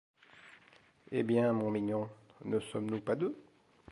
[1.11, 2.09] Hé bien, mon mignon,
[2.45, 3.37] ne sommes-nous pas deux?